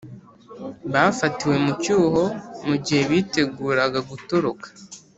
[0.93, 2.23] Bafatiwe mu cyuho
[2.67, 4.67] mugihe biteguraga gutoroka